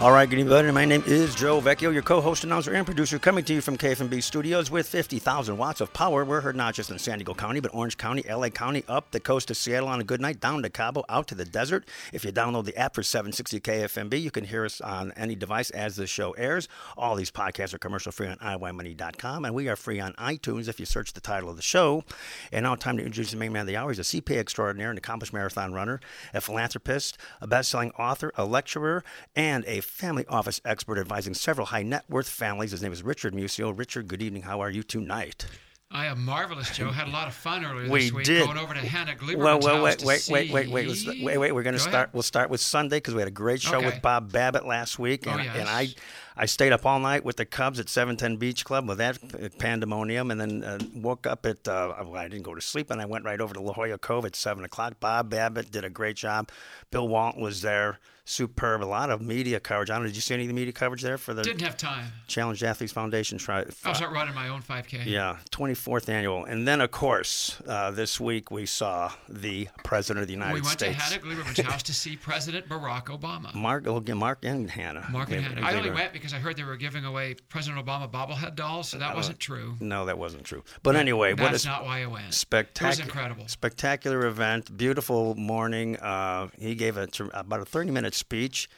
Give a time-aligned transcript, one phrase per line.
[0.00, 0.72] All right, good evening.
[0.72, 4.22] My name is Joe Vecchio, your co-host, announcer, and producer, coming to you from KFMB
[4.22, 6.24] Studios with 50,000 watts of power.
[6.24, 9.20] We're heard not just in San Diego County, but Orange County, LA County, up the
[9.20, 11.86] coast of Seattle on a good night, down to Cabo, out to the desert.
[12.14, 15.68] If you download the app for 760 KFMB, you can hear us on any device
[15.68, 16.66] as the show airs.
[16.96, 20.80] All these podcasts are commercial free on IYMoney.com, and we are free on iTunes if
[20.80, 22.04] you search the title of the show.
[22.50, 23.90] And now, time to introduce the main man of the hour.
[23.90, 26.00] He's a CPA extraordinaire, an accomplished marathon runner,
[26.32, 29.04] a philanthropist, a best-selling author, a lecturer,
[29.36, 32.70] and a family office expert advising several high net worth families.
[32.70, 33.76] His name is Richard Musio.
[33.76, 34.42] Richard, good evening.
[34.42, 35.46] How are you tonight?
[35.92, 36.92] I am marvelous, Joe.
[36.92, 38.46] Had a lot of fun earlier We this week did.
[38.46, 41.36] going over to Hannah Gleiberman's Well, well, house wait, wait, wait, wait, wait, see- wait,
[41.36, 41.50] wait.
[41.50, 41.94] We're going to Go start.
[41.94, 42.08] ahead.
[42.14, 43.86] We'll start with Sunday because we had a great show Okay.
[43.86, 45.56] with Bob Babbitt last week, Oh, and, yes.
[45.56, 45.88] and I,
[46.36, 49.18] I stayed up all night with the Cubs at 710 Beach Club with that
[49.58, 51.66] pandemonium, and then uh, woke up at.
[51.66, 53.98] Uh, well, I didn't go to sleep, and I went right over to La Jolla
[53.98, 55.00] Cove at seven o'clock.
[55.00, 56.50] Bob Babbitt did a great job.
[56.92, 57.98] Bill Walton was there,
[58.30, 58.82] superb.
[58.82, 59.90] A lot of media coverage.
[59.90, 60.08] I don't know.
[60.08, 62.12] Did you see any of the media coverage there for the Didn't have time.
[62.26, 63.38] Challenge Athletes Foundation?
[63.38, 63.64] Try.
[63.84, 65.06] I was out running my own 5K.
[65.06, 66.44] Yeah, 24th annual.
[66.44, 70.82] And then, of course, uh, this week we saw the President of the United States.
[70.82, 71.20] we went States.
[71.22, 73.54] to Hannah Gleiberman's house to see President Barack Obama.
[73.60, 75.06] Mark, Mark and Hannah.
[75.10, 75.66] Mark and Hannah.
[75.66, 78.98] I only went because I heard they were giving away President Obama bobblehead dolls, so
[78.98, 79.76] that wasn't true.
[79.80, 80.62] No, that wasn't true.
[80.82, 82.24] But anyway, what That's a not why I went.
[82.24, 83.48] It was spectacular, incredible.
[83.48, 85.96] spectacular event, beautiful morning.
[85.96, 88.68] Uh, he gave a, about a 30 minute speech.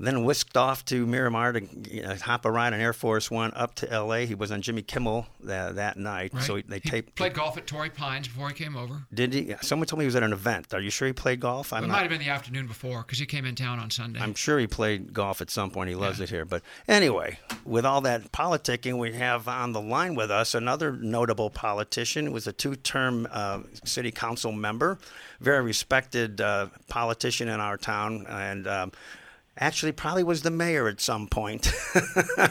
[0.00, 1.60] Then whisked off to Miramar to
[1.90, 4.26] you know, hop a ride on Air Force One up to L.A.
[4.26, 6.42] He was on Jimmy Kimmel that, that night, Right?
[6.44, 7.16] so they he taped.
[7.16, 9.02] played golf at Torrey Pines before he came over.
[9.12, 9.54] Did he?
[9.60, 10.72] Someone told me he was at an event.
[10.72, 11.72] Are you sure he played golf?
[11.72, 13.90] I'm it not- might have been the afternoon before because he came in town on
[13.90, 14.20] Sunday.
[14.20, 15.88] I'm sure he played golf at some point.
[15.88, 16.44] He loves it here.
[16.44, 21.50] But anyway, with all that politicking, we have on the line with us another notable
[21.50, 22.30] politician.
[22.30, 25.00] Was a two-term uh, city council member,
[25.40, 28.92] very respected uh, politician in our town, and um,
[29.58, 31.72] actually probably was the mayor at some point.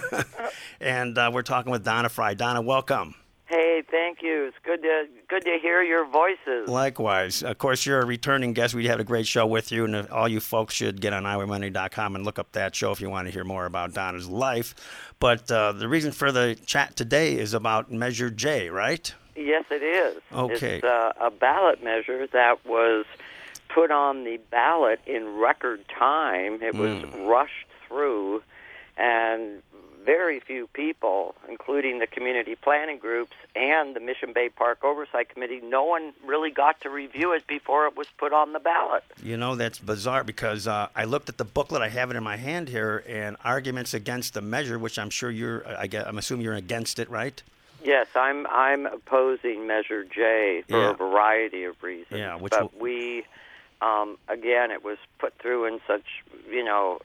[0.80, 2.34] and uh, we're talking with Donna Frye.
[2.34, 3.16] Donna, welcome.
[3.48, 4.46] Hey, thank you.
[4.46, 6.68] It's good to good to hear your voices.
[6.68, 7.44] Likewise.
[7.44, 8.76] Of course, you're a returning guest.
[8.76, 12.16] We had a great show with you, and all you folks should get on IYMoney.com
[12.16, 14.76] and look up that show if you want to hear more about Donna's life.
[15.20, 19.14] But uh, the reason for the chat today is about Measure J, right?
[19.38, 20.22] Yes, it is.
[20.34, 20.78] Okay.
[20.78, 23.06] It's uh, a ballot measure that was
[23.70, 26.62] put on the ballot in record time.
[26.62, 27.26] It was Hmm.
[27.26, 28.44] rushed through,
[28.98, 29.62] and
[30.04, 35.60] very few people, including the community planning groups and the Mission Bay Park Oversight Committee,
[35.62, 39.04] no one really got to review it before it was put on the ballot.
[39.22, 41.82] You know, that's bizarre because uh, I looked at the booklet.
[41.82, 45.30] I have it in my hand here, and arguments against the measure, which I'm sure
[45.30, 47.42] you're, I guess, I'm assuming you're against it, right?
[47.84, 50.90] Yes, I'm I'm opposing Measure J for Yeah.
[50.92, 52.18] a variety of reasons.
[52.20, 53.24] Yeah, which but will- we,
[53.82, 56.06] um, again, it was put through in such
[56.50, 57.00] you know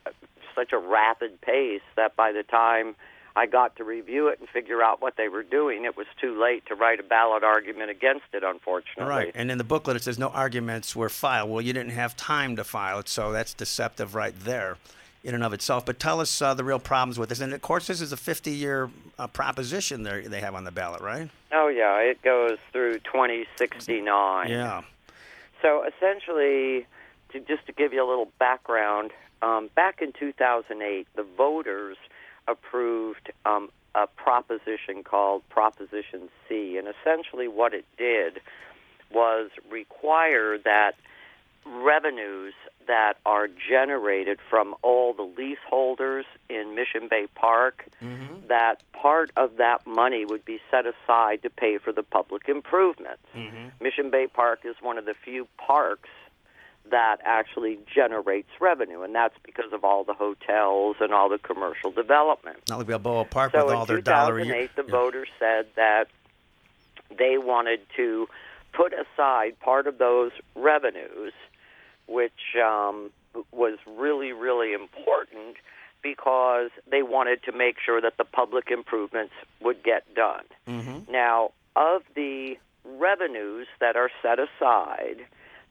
[0.55, 2.95] such a rapid pace that by the time
[3.35, 6.39] I got to review it and figure out what they were doing, it was too
[6.41, 8.43] late to write a ballot argument against it.
[8.45, 9.33] Unfortunately, Right.
[9.35, 11.51] And in the booklet, it says no arguments were filed.
[11.51, 14.77] Well, you didn't have time to file it, so that's deceptive right there
[15.25, 15.87] in and of itself.
[15.87, 17.41] But tell us uh, the real problems with this.
[17.41, 20.73] And of course, this is a 50 year uh, proposition they they have on the
[20.73, 21.31] ballot, right?
[21.53, 24.49] Oh yeah, it goes through 2069.
[24.49, 24.83] Yeah.
[25.63, 26.87] So essentially,
[27.31, 31.97] to just to give you a little background, um, back in 2008, the voters
[32.49, 38.41] approved um, a proposition called Proposition C, and essentially what it did
[39.13, 40.93] was require that
[41.65, 42.55] revenues
[42.87, 48.47] that are generated from all the leaseholders in Mission Bay Park, mm-hmm.
[48.49, 53.23] that part of that money would be set aside to pay for the public improvements.
[53.37, 53.69] Mm-hmm.
[53.83, 56.09] Mission Bay Park is one of the few parks
[56.91, 61.93] that actually generates revenue, and that's because of all the hotels and all the commercial
[61.93, 62.59] development.
[62.69, 64.69] Not like Balboa Park So with in all their dollar a 2008, year.
[64.75, 64.91] the Yeah.
[64.91, 66.09] voters said that
[67.17, 68.29] they wanted to
[68.73, 71.33] put aside part of those revenues,
[72.13, 73.11] which um,
[73.51, 75.57] was really, really important
[76.03, 80.45] because they wanted to make sure that the public improvements would get done.
[80.69, 81.11] Mm-hmm.
[81.11, 85.25] Now, of the revenues that are set aside,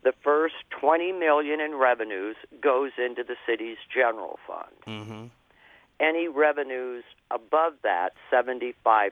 [0.03, 4.75] the first 20 million in revenues goes into the city's general fund.
[4.87, 5.25] Mm-hmm.
[5.99, 9.11] Any revenues above that, 75%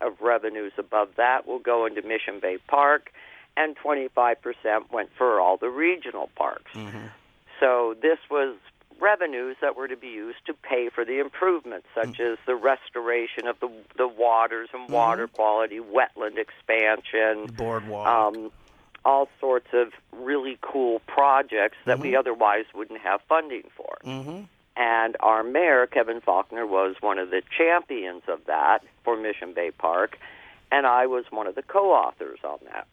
[0.00, 3.10] of revenues above that will go into Mission Bay Park,
[3.58, 4.36] and 25%
[4.92, 6.70] went for all the regional parks.
[6.74, 7.06] Mm-hmm.
[7.60, 8.56] So this was
[9.00, 12.32] revenues that were to be used to pay for the improvements, such mm.
[12.32, 15.36] as the restoration of the the waters and water mm-hmm.
[15.36, 18.06] quality, wetland expansion, Boardwalk.
[18.06, 18.50] um,
[19.04, 22.18] all sorts of really cool projects that we mm-hmm.
[22.18, 23.98] otherwise wouldn't have funding for.
[24.04, 24.42] mm-hmm.
[24.76, 29.72] And our mayor, Kevin Faulconer, was one of the champions of that for Mission Bay
[29.72, 30.16] Park,
[30.70, 32.86] and I was one of the co authors on that.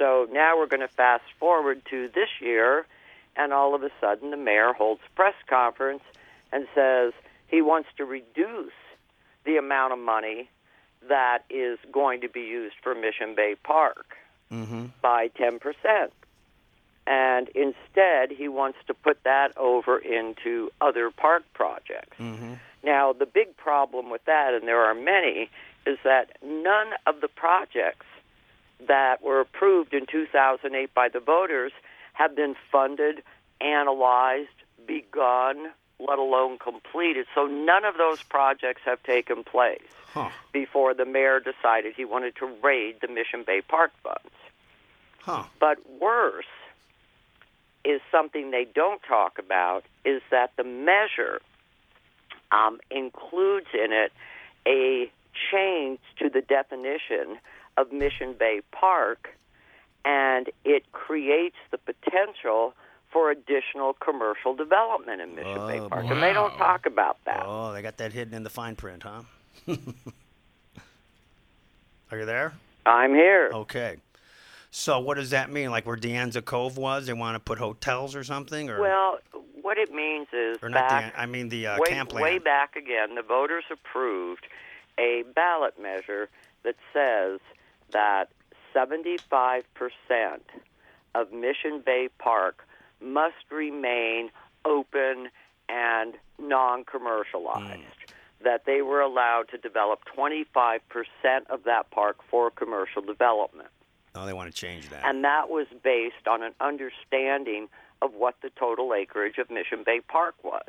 [0.00, 2.86] So now we're going to fast forward to this year,
[3.36, 6.02] and all of a sudden the mayor holds a press conference
[6.50, 7.12] and says
[7.48, 8.72] he wants to reduce
[9.44, 10.48] the amount of money
[11.08, 14.16] that is going to be used for Mission Bay Park
[14.52, 14.86] Mm-hmm.
[15.00, 15.60] by 10%.
[17.06, 22.18] And instead, he wants to put that over into other park projects.
[22.18, 22.54] Mm-hmm.
[22.82, 25.48] Now, the big problem with that, and there are many,
[25.86, 28.06] is that none of the projects
[28.88, 31.72] that were approved in 2008 by the voters
[32.12, 33.22] have been funded,
[33.60, 34.48] analyzed,
[34.86, 37.26] begun, let alone completed.
[37.34, 39.80] So none of those projects have taken place
[40.12, 40.30] Huh.
[40.52, 44.34] before the mayor decided he wanted to raid the Mission Bay Park funds.
[45.20, 45.44] Huh.
[45.60, 46.44] But worse
[47.84, 51.40] is something they don't talk about is that the measure
[52.50, 54.12] um, includes in it
[54.66, 55.10] a
[55.52, 57.38] change to the definition
[57.80, 59.30] of Mission Bay Park,
[60.04, 62.74] and it creates the potential
[63.12, 66.04] for additional commercial development in Mission Bay Oh, Park.
[66.06, 66.12] boy.
[66.12, 67.42] And they don't talk about that.
[67.44, 69.22] Oh, they got that hidden in the fine print, huh?
[72.12, 72.52] Are you there?
[72.86, 73.50] I'm here.
[73.52, 73.96] Okay.
[74.70, 75.70] So what does that mean?
[75.70, 79.18] Like where Deanza Cove was, they want to put hotels or something, or Well,
[79.62, 80.88] what it means is or not?
[80.88, 82.22] back, Dean- I mean the uh, way, Campland.
[82.22, 84.46] way back again, the voters approved
[84.98, 86.28] a ballot measure
[86.64, 87.40] that says
[87.92, 88.30] that
[88.74, 89.62] 75%
[91.14, 92.66] of Mission Bay Park
[93.00, 94.30] must remain
[94.64, 95.28] open
[95.68, 97.80] and non commercialized.
[97.80, 97.84] Mm.
[98.42, 100.80] That they were allowed to develop 25%
[101.50, 103.68] of that park for commercial development.
[104.14, 105.04] Oh, they want to change that.
[105.04, 107.68] And that was based on an understanding
[108.02, 110.68] of what the total acreage of Mission Bay Park was.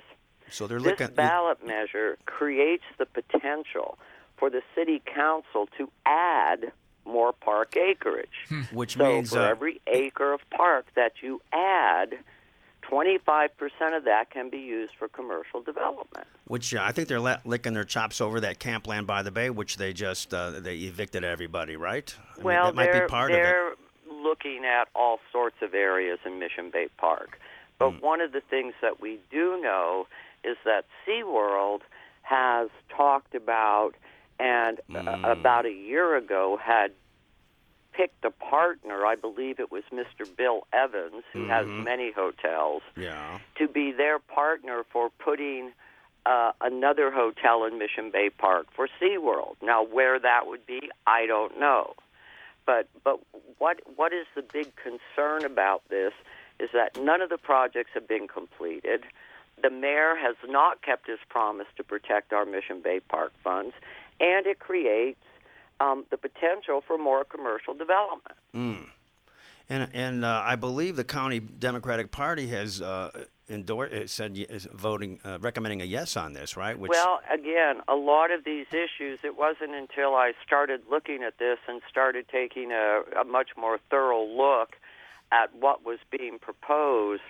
[0.50, 1.08] so they're looking.
[1.08, 3.98] This ballot measure creates the potential
[4.38, 6.74] for the city council to add
[7.06, 8.30] more park acreage.
[8.72, 12.14] which So means for uh, every acre of park that you add,
[12.90, 13.50] 25%
[13.96, 16.28] of that can be used for commercial development.
[16.46, 19.50] which uh, I think they're le- licking their chops over that Campland by the bay,
[19.50, 22.14] which they just uh, they evicted everybody, right?
[22.34, 23.44] I mean, well, that might they're, be part of it.
[23.44, 23.74] they're
[24.12, 27.40] looking at all sorts of areas in Mission Bay Park.
[27.80, 28.00] But Hmm.
[28.06, 30.08] one of the things that we do know
[30.44, 31.82] is that SeaWorld
[32.24, 33.92] has talked about
[34.42, 35.26] and uh, Hmm.
[35.26, 36.92] about a year ago had
[37.94, 40.26] picked a partner, I believe it was Mr.
[40.36, 41.84] Bill Evans, who has Mhm.
[41.84, 43.40] many hotels, Yeah.
[43.56, 45.74] to be their partner for putting
[46.24, 49.56] uh, another hotel in Mission Bay Park for SeaWorld.
[49.60, 51.96] Now, where that would be, I don't know.
[52.66, 53.20] But but
[53.58, 56.14] what what is the big concern about this
[56.60, 59.04] is that none of the projects have been completed.
[59.64, 63.74] The mayor has not kept his promise to protect our Mission Bay Park funds,
[64.22, 65.20] and it creates
[65.80, 68.38] um, the potential for more commercial development.
[68.56, 68.86] Mm.
[69.70, 75.20] And and uh, I believe the county Democratic Party has uh, endorsed, said is voting,
[75.24, 76.78] uh, recommending a yes on this, right?
[76.78, 81.38] Which, Well, again, a lot of these issues, it wasn't until I started looking at
[81.38, 84.76] this and started taking a, a much more thorough look
[85.32, 87.22] at what was being proposed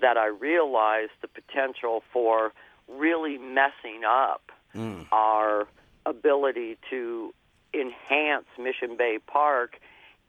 [0.00, 2.52] that I realized the potential for
[2.88, 4.42] really messing up
[4.74, 5.06] Mm.
[5.10, 5.66] our
[6.06, 7.34] ability to
[7.74, 9.78] enhance Mission Bay Park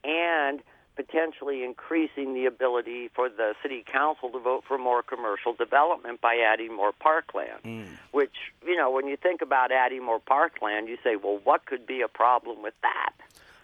[0.04, 0.60] and
[0.96, 6.36] potentially increasing the ability for the city council to vote for more commercial development by
[6.36, 7.62] adding more parkland.
[7.64, 7.86] Mm.
[8.10, 8.34] Which,
[8.66, 12.00] you know, when you think about adding more parkland, you say, well, what could be
[12.00, 13.12] a problem with that?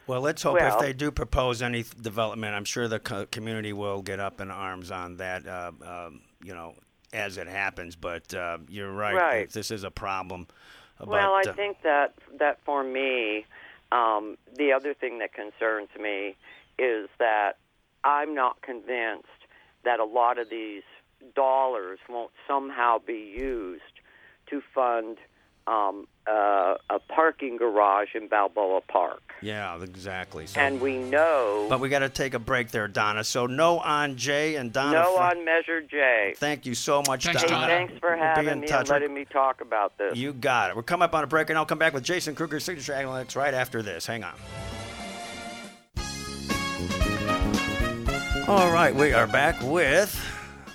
[0.06, 3.26] Well, let's hope Well- if they do propose any th- development, I'm sure the co-
[3.26, 6.74] community will get up in arms on that, uh, um, you know,
[7.12, 7.96] as it happens.
[7.96, 9.14] But uh, you're right.
[9.14, 9.50] Right.
[9.50, 10.46] This is a problem.
[11.04, 13.46] Well, I uh, think that that for me,
[13.92, 16.36] um, the other thing that concerns me
[16.78, 17.58] is that
[18.02, 19.28] I'm not convinced
[19.84, 20.82] that a lot of these
[21.34, 23.82] dollars won't somehow be used
[24.50, 25.18] to fund
[25.66, 29.20] um, uh, a parking garage in Balboa Park.
[29.42, 30.46] Yeah, exactly.
[30.46, 33.24] So, And we know but we got to take a break there, Donna.
[33.24, 34.92] So no on J and Donna.
[35.02, 36.34] no Fr- on Measure J.
[36.36, 37.54] Thank you so much, Thanks, Donna.
[37.54, 37.66] Donna.
[37.66, 38.80] thanks for We'll having in me touch.
[38.80, 40.16] and letting me talk about this.
[40.16, 40.76] You got it.
[40.76, 43.36] We're coming up on a break, and I'll come back with Jason Kruger, Signature Analytics,
[43.36, 44.06] right after this.
[44.06, 44.34] Hang on.
[48.46, 50.14] All right, we are back with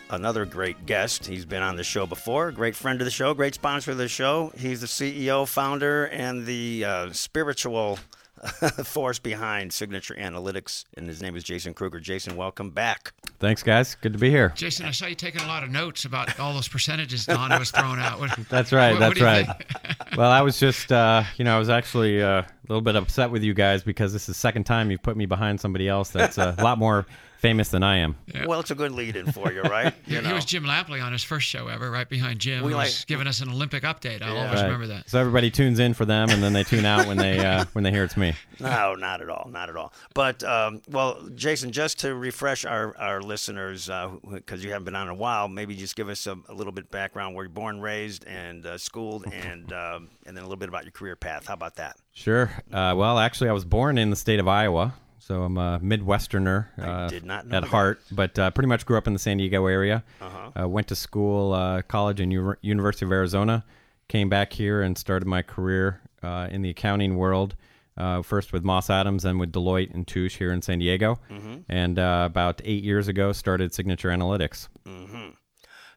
[0.10, 1.26] another great guest.
[1.26, 4.08] He's been on the show before, great friend of the show, great sponsor of the
[4.08, 4.52] show.
[4.58, 8.00] He's the CEO, founder, and the uh, spiritual
[8.86, 12.00] force behind Signature Analytics, and his name is Jason Kruger.
[12.00, 13.12] Jason, welcome back.
[13.40, 13.96] Thanks, guys.
[13.96, 14.52] Good to be here.
[14.56, 17.72] Jason, I saw you taking a lot of notes about all those percentages Don was
[17.72, 18.20] throwing out.
[18.20, 18.92] What, That's right.
[18.94, 20.18] what- what that's do you right.
[20.18, 23.30] well, I was just, uh, you know, I was actually uh, a little bit upset
[23.32, 26.10] with you guys because this is the second time you've put me behind somebody else
[26.10, 27.06] that's a lot more
[27.40, 28.16] famous than I am.
[28.46, 29.94] Well, it's a good lead in for you, right?
[30.06, 30.36] He, You he know.
[30.36, 32.64] was Jim Lampley on his first show ever, right behind Jim.
[32.64, 34.22] We who was like- giving us an Olympic update.
[34.22, 34.44] I'll Yeah.
[34.46, 34.66] always Right.
[34.66, 35.10] remember that.
[35.10, 37.84] So everybody tunes in for them, and then they tune out when they uh, when
[37.84, 38.34] they hear it's me.
[38.62, 39.94] No, not at all, not at all.
[40.14, 43.90] But um, well, Jason, just to refresh our our listeners,
[44.34, 46.74] because you haven't been on in a while, maybe just give us a, a little
[46.74, 50.58] bit background where you're born, raised, and uh, schooled, and um, and then a little
[50.58, 51.48] bit about your career path.
[51.48, 51.96] How about that?
[52.12, 52.52] Sure.
[52.70, 54.94] Uh, well, actually, I was born in the state of Iowa,
[55.30, 57.70] so I'm a Midwesterner uh, did not know at that.
[57.70, 60.04] heart, but uh, pretty much grew up in the San Diego area.
[60.20, 60.64] Uh-huh.
[60.64, 63.64] Uh, went to school, uh, college and U- University of Arizona.
[64.08, 67.56] Came back here and started my career uh, in the accounting world.
[67.96, 71.20] Uh, first with Moss Adams, then with Deloitte and Touche here in San Diego.
[71.30, 71.58] Mm-hmm.
[71.68, 74.70] And uh, about eight years ago, started Signature Analytics.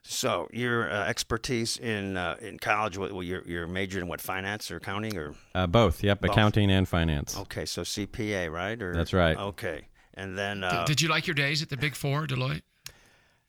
[0.05, 4.19] So your uh, expertise in uh, in college, what, well, you're you're majored in what
[4.19, 7.37] finance or accounting or Uh, both, yep, accounting and finance.
[7.37, 8.81] okay, so CPA, right?
[8.81, 9.37] Or That's right.
[9.37, 12.61] Okay, and then uh, Did you like your days at the Big Four, Deloitte?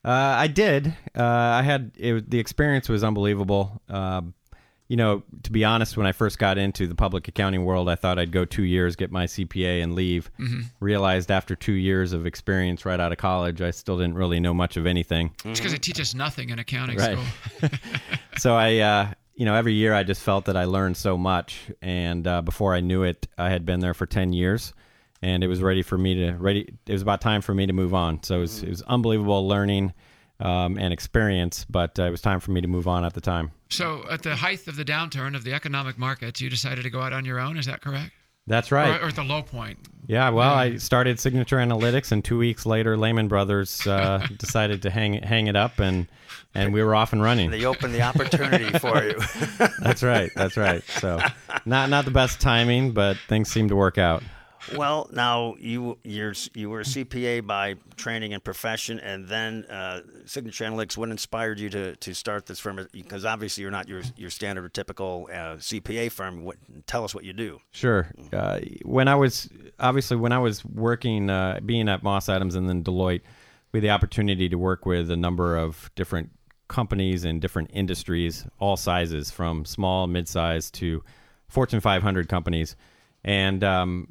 [0.05, 0.87] Uh, I did.
[1.17, 3.81] Uh, I had it, the experience was unbelievable.
[3.89, 4.33] Um,
[4.87, 7.95] you know, to be honest, when I first got into the public accounting world, I
[7.95, 10.29] thought I'd go two years, get my CPA, and leave.
[10.79, 14.53] Realized after two years of experience right out of college, I still didn't really know
[14.53, 15.31] much of anything.
[15.43, 17.17] It's because they teach us nothing in accounting Right.
[17.17, 17.69] school.
[18.37, 21.59] so I, uh, you know, every year I just felt that I learned so much,
[21.81, 24.73] and uh, before I knew it, I had been there for ten years,
[25.21, 26.73] and it was ready for me to ready.
[26.85, 28.21] It was about time for me to move on.
[28.23, 29.93] So it was, it was unbelievable learning
[30.39, 33.21] um, and experience, but uh, it was time for me to move on at the
[33.21, 33.51] time.
[33.69, 37.01] So, at the height of the downturn of the economic markets, you decided to go
[37.01, 37.57] out on your own.
[37.57, 38.11] Is that correct?
[38.47, 39.01] That's right.
[39.01, 39.79] Or, or at the low point?
[40.07, 44.91] Yeah, well, I started Signature Analytics, and two weeks later, Lehman Brothers uh, decided to
[44.91, 46.07] hang hang it up, and
[46.53, 47.49] and we were off and running.
[47.49, 49.19] they opened the opportunity for you.
[49.79, 50.29] That's right.
[50.35, 50.83] That's right.
[50.83, 51.19] So,
[51.65, 54.21] not not the best timing, but things seemed to work out.
[54.73, 60.01] Well, now you you're you were a CPA by training and profession, and then uh,
[60.25, 60.97] Signature Analytics.
[60.97, 62.87] What inspired you to, to start this firm?
[62.91, 66.43] Because obviously you're not your your standard or typical uh, CPA firm.
[66.43, 66.57] What,
[66.87, 67.59] tell us what you do.
[67.71, 68.07] Sure.
[68.33, 72.67] Uh, when I was obviously when I was working, uh, being at Moss Adams and
[72.67, 73.21] then Deloitte,
[73.71, 76.31] we had the opportunity to work with a number of different
[76.67, 81.03] companies in different industries, all sizes, from small, mid-sized to
[81.47, 82.75] Fortune 500 companies,
[83.23, 84.07] and um,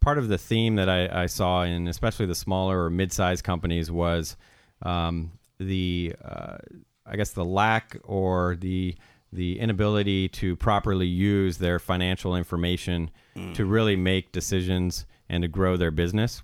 [0.00, 3.90] part of the theme that I, I saw in especially the smaller or mid-sized companies
[3.90, 4.36] was
[4.82, 6.58] um, the uh,
[7.04, 8.94] I guess the lack or the
[9.32, 13.10] the inability to properly use their financial information
[13.54, 16.42] to really make decisions and to grow their business.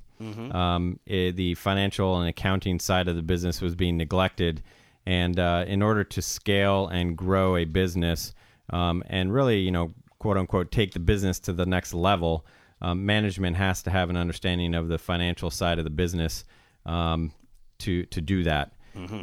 [0.52, 4.62] Um, eh, the financial and accounting side of the business was being neglected,
[5.06, 8.34] and uh, in order to scale and grow a business,
[8.70, 12.46] um, and really, you know, quote unquote, take the business to the next level,
[12.82, 16.44] um, management has to have an understanding of the financial side of the business
[16.84, 17.32] um,
[17.78, 18.72] to to do that.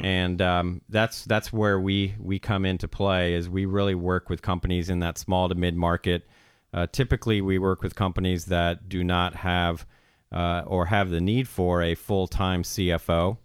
[0.04, 3.34] And um, that's that's where we we come into play.
[3.34, 6.26] Is we really work with companies in that small to mid market.
[6.72, 9.86] Uh, typically, we work with companies that do not have
[10.32, 13.38] uh, or have the need for a full time CFO,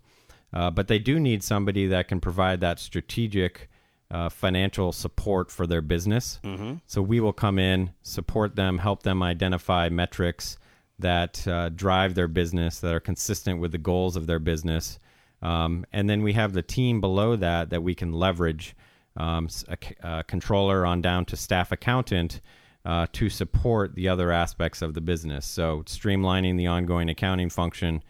[0.53, 3.69] uh, but they do need somebody that can provide that strategic
[4.11, 6.39] uh, financial support for their business.
[6.85, 10.57] So we will come in, support them, help them identify metrics
[10.99, 14.99] that uh, drive their business, that are consistent with the goals of their business.
[15.41, 18.75] Um, and then we have the team below that that we can leverage,
[19.17, 22.41] um, a, a controller on down to staff accountant
[22.85, 25.45] uh, to support the other aspects of the business.
[25.45, 28.03] So streamlining the ongoing accounting function,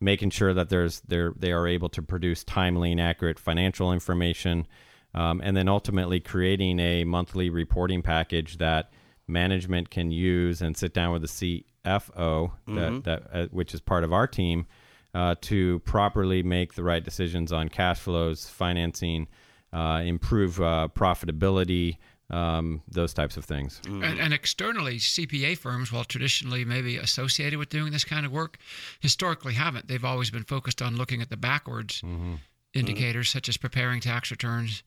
[0.00, 4.66] making sure that there's they're, they are able to produce timely and accurate financial information,
[5.14, 8.90] um, and then ultimately creating a monthly reporting package that
[9.28, 14.04] management can use and sit down with the CFO, that, that uh, which is part
[14.04, 14.66] of our team,
[15.14, 19.28] uh, to properly make the right decisions on cash flows, financing,
[19.72, 21.98] uh, improve uh, profitability,
[22.30, 23.80] um, those types of things.
[23.86, 28.56] And, and externally, CPA firms, while traditionally maybe associated with doing this kind of work,
[29.00, 29.88] historically haven't.
[29.88, 32.34] They've always been focused on looking at the backwards Mm-hmm.
[32.74, 34.82] indicators, such as preparing tax returns.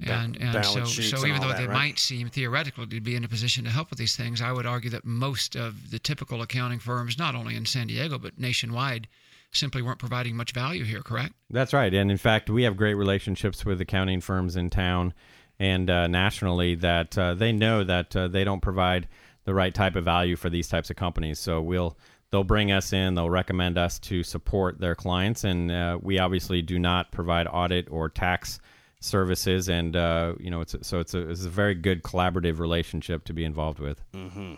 [0.00, 1.74] And, and so, so even though that, they right?
[1.74, 4.66] might seem theoretically to be in a position to help with these things, I would
[4.66, 9.06] argue that most of the typical accounting firms, not only in San Diego but nationwide,
[9.52, 11.34] simply weren't providing much value here, correct?
[11.50, 11.92] That's right.
[11.92, 15.12] And in fact, we have great relationships with accounting firms in town
[15.58, 19.08] and uh, nationally that uh, they know that uh, they don't provide
[19.44, 21.38] the right type of value for these types of companies.
[21.38, 21.96] So we'll
[22.30, 26.62] they'll bring us in, they'll recommend us to support their clients, and uh, we obviously
[26.62, 28.58] do not provide audit or tax
[29.04, 29.68] services.
[29.68, 33.32] And uh, you know, it's so it's a, it's a very good collaborative relationship to
[33.32, 34.00] be involved with.
[34.12, 34.54] Mm-hmm.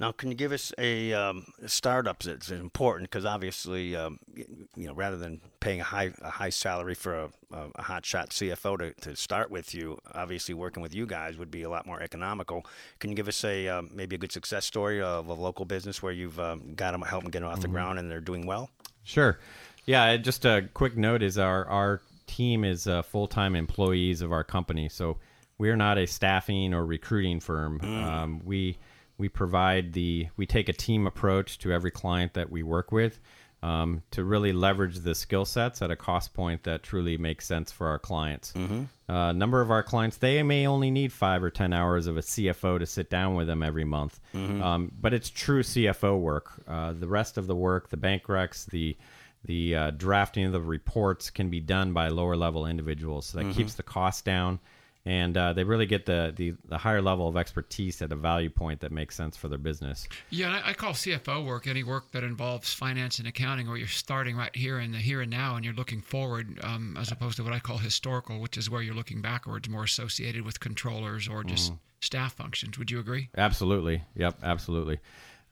[0.00, 2.26] Now, can you give us a um, startups?
[2.26, 6.94] It's important because obviously, um, you know, rather than paying a high a high salary
[6.94, 11.04] for a, a, hot shot CFO to, to start with you, obviously working with you
[11.04, 12.64] guys would be a lot more economical.
[12.98, 16.02] Can you give us a um, maybe a good success story of a local business
[16.02, 17.62] where you've um, got them help them get off mm-hmm.
[17.62, 18.70] the ground and they're doing well?
[19.04, 19.38] Sure.
[19.84, 20.16] Yeah.
[20.16, 22.00] Just a quick note is our our
[22.30, 25.18] team is uh, full time employees of our company, so
[25.58, 27.80] we're not a staffing or recruiting firm.
[27.80, 28.04] Mm.
[28.04, 28.78] Um, we
[29.18, 33.20] we provide the we take a team approach to every client that we work with
[33.62, 37.70] um, to really leverage the skill sets at a cost point that truly makes sense
[37.70, 38.52] for our clients.
[38.52, 38.84] Mm-hmm.
[39.08, 42.16] A uh, number of our clients they may only need five or ten hours of
[42.16, 44.62] a CFO to sit down with them every month, mm-hmm.
[44.62, 46.62] um, but it's true CFO work.
[46.66, 48.96] Uh, the rest of the work, the bank recs, the
[49.44, 53.26] the uh, drafting of the reports can be done by lower level individuals.
[53.26, 53.56] So that mm-hmm.
[53.56, 54.60] keeps the cost down
[55.06, 58.50] and uh, they really get the, the, the higher level of expertise at a value
[58.50, 60.06] point that makes sense for their business.
[60.28, 63.88] Yeah, I, I call CFO work any work that involves finance and accounting, where you're
[63.88, 67.36] starting right here in the here and now, and you're looking forward, um, as opposed
[67.38, 71.28] to what I call historical, which is where you're looking backwards, more associated with controllers
[71.28, 71.78] or just mm.
[72.00, 72.78] staff functions.
[72.78, 73.30] Would you agree?
[73.38, 74.02] Absolutely.
[74.16, 74.40] Yep.
[74.42, 75.00] Absolutely.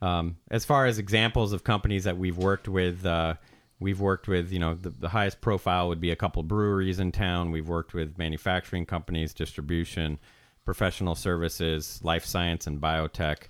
[0.03, 3.05] Um, as far as examples of companies that we've worked with.
[3.05, 3.35] Uh,
[3.81, 7.13] We've worked with, you know, the, the highest profile would be a couple breweries in
[7.13, 7.53] town.
[7.53, 10.19] We've worked with manufacturing companies, distribution,
[10.65, 13.45] professional services, life science, and biotech.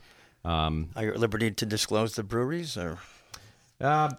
[0.45, 2.99] Um, Are you at liberty to disclose the breweries, or?
[3.81, 4.11] Uh,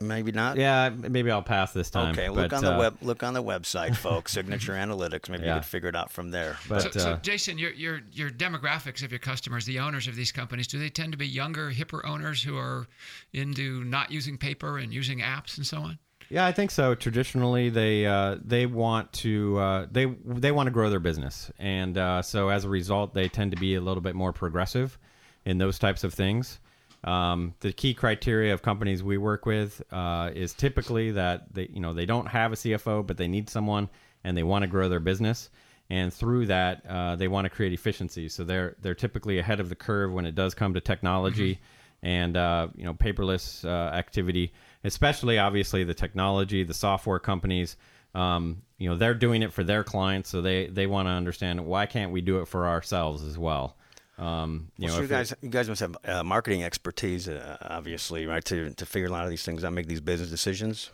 [0.00, 0.56] Maybe not.
[0.56, 2.12] Yeah, maybe I'll pass this time.
[2.12, 2.96] Okay, look but, on the uh, web.
[3.02, 4.32] Look on the website, folks.
[4.32, 5.28] Signature Analytics.
[5.28, 5.54] Maybe yeah.
[5.54, 6.56] you could figure it out from there.
[6.68, 10.16] But, so, uh, so, Jason, your your your demographics of your customers, the owners of
[10.16, 12.86] these companies, do they tend to be younger, hipper owners who are
[13.32, 15.98] into not using paper and using apps and so on?
[16.30, 16.94] Yeah, I think so.
[16.94, 21.98] Traditionally, they uh, they want to uh, they they want to grow their business, and
[21.98, 24.98] uh, so as a result, they tend to be a little bit more progressive
[25.44, 26.60] in those types of things.
[27.04, 31.80] Um, the key criteria of companies we work with uh, is typically that they, you
[31.80, 33.90] know, they don't have a CFO, but they need someone
[34.24, 35.50] and they want to grow their business.
[35.90, 38.30] And through that, uh, they want to create efficiency.
[38.30, 42.06] So they're they're typically ahead of the curve when it does come to technology mm-hmm.
[42.06, 47.76] and uh, you know paperless uh, activity, especially obviously the technology, the software companies.
[48.14, 51.66] Um, you know they're doing it for their clients, so they they want to understand
[51.66, 53.76] why can't we do it for ourselves as well.
[54.18, 57.28] Um, you well, know, so you guys, it, you guys must have uh, marketing expertise,
[57.28, 60.30] uh, obviously, right, to to figure a lot of these things out, make these business
[60.30, 60.90] decisions,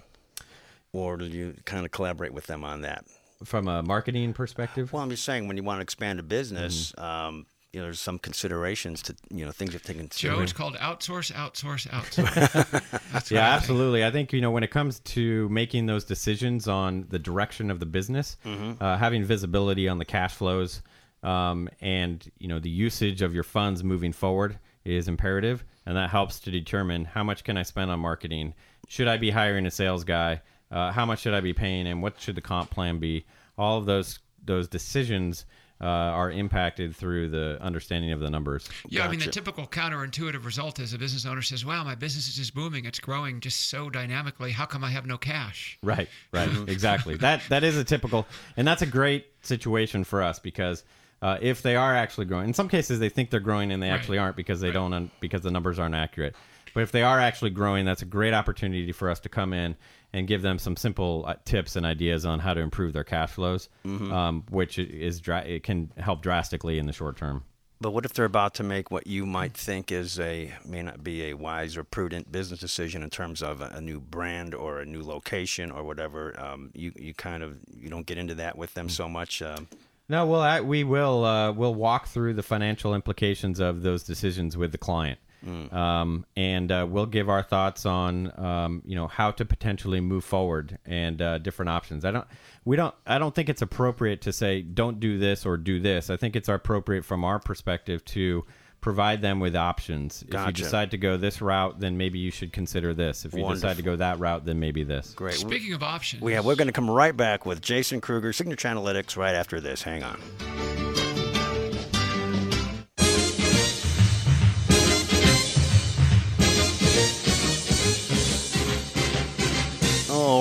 [0.93, 3.05] or do you kind of collaborate with them on that?
[3.45, 6.93] From a marketing perspective, well, I'm just saying when you want to expand a business,
[6.93, 7.05] mm-hmm.
[7.05, 10.09] um, you know, there's some considerations to you know things you're taking.
[10.09, 13.31] Joe, it's called outsource, outsource, outsource.
[13.31, 14.05] yeah, absolutely.
[14.05, 17.81] I think you know when it comes to making those decisions on the direction of
[17.81, 18.83] the business, mm-hmm.
[18.83, 20.83] uh, having visibility on the cash flows
[21.23, 26.11] um, and you know the usage of your funds moving forward is imperative, and that
[26.11, 28.55] helps to determine how much can I spend on marketing.
[28.89, 30.43] Should I be hiring a sales guy?
[30.71, 33.27] Uh, how much should I be paying and What should the comp plan be?
[33.59, 35.45] All of those those decisions
[35.81, 38.69] uh, are impacted through the understanding of the numbers.
[38.89, 39.09] Yeah, gotcha.
[39.09, 42.37] I mean, the typical counterintuitive result is a business owner says, "Wow, my business is
[42.37, 44.53] just booming; it's growing just so dynamically.
[44.53, 47.17] How come I have no cash?" Right, right, exactly.
[47.17, 50.85] That that is a typical, and that's a great situation for us because
[51.23, 52.49] uh, if they are actually growing.
[52.49, 53.95] In some cases, they think they're growing and they right.
[53.95, 54.75] actually aren't because they right.
[54.75, 56.35] don't un- because the numbers aren't accurate.
[56.73, 59.77] But if they are actually growing, that's a great opportunity for us to come in
[60.13, 63.31] and give them some simple uh, tips and ideas on how to improve their cash
[63.31, 64.13] flows, mm-hmm.
[64.13, 67.45] um, which is dra- it can help drastically in the short term.
[67.83, 71.03] But what if they're about to make what you might think is a may not
[71.03, 74.81] be a wise or prudent business decision in terms of a, a new brand or
[74.81, 76.39] a new location or whatever?
[76.39, 78.91] Um, you you kind of you don't get into that with them mm.
[78.91, 79.41] so much.
[79.41, 79.67] Um,
[80.11, 84.57] no, well, I, we will uh, we'll walk through the financial implications of those decisions
[84.57, 85.73] with the client, mm.
[85.73, 90.25] um, and uh, we'll give our thoughts on um, you know how to potentially move
[90.25, 92.05] forward and uh, different options.
[92.05, 92.27] I don't
[92.65, 96.11] we don't I don't think it's appropriate to say don't do this or do this.
[96.11, 98.45] I think it's appropriate from our perspective to
[98.81, 100.25] provide them with options.
[100.29, 100.51] Gotcha.
[100.51, 103.25] If you decide to go this route, then maybe you should consider this.
[103.25, 103.69] If you Wonderful.
[103.69, 105.13] decide to go that route, then maybe this.
[105.15, 105.35] Great.
[105.35, 108.69] Speaking of options, we have, we're going to come right back with Jason Kruger, Signature
[108.69, 109.83] Analytics, right after this.
[109.83, 110.19] Hang on.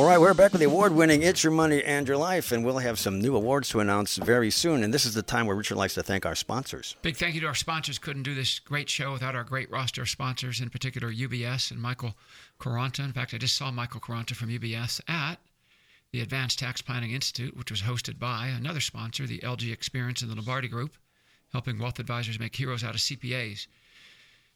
[0.10, 2.80] Right, we're back with the award winning It's Your Money and Your Life, and we'll
[2.80, 4.84] have some new awards to announce very soon.
[4.84, 6.96] And this is the time where Richard likes to thank our sponsors.
[7.04, 8.00] Big thank you to our sponsors.
[8.00, 11.80] Couldn't do this great show without our great roster of sponsors, in particular UBS and
[11.80, 12.16] Michael
[12.60, 13.06] Quaranta.
[13.06, 15.36] In fact, I just saw Michael Quaranta from UBS at
[16.12, 20.32] the Advanced Tax Planning Institute, which was hosted by another sponsor, the LG Experience and
[20.32, 20.98] the Lombardi Group,
[21.52, 23.68] helping wealth advisors make heroes out of CPAs